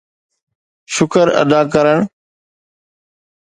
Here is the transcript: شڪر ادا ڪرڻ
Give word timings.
شڪر 0.93 1.27
ادا 1.41 1.61
ڪرڻ 1.73 1.97